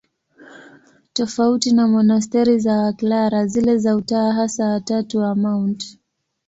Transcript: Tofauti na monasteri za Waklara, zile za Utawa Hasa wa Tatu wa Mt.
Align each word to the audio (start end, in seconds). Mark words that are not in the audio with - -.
Tofauti 1.13 1.71
na 1.73 1.87
monasteri 1.87 2.59
za 2.59 2.73
Waklara, 2.73 3.45
zile 3.47 3.77
za 3.77 3.95
Utawa 3.95 4.33
Hasa 4.33 4.65
wa 4.65 4.79
Tatu 4.79 5.17
wa 5.17 5.35
Mt. 5.35 5.97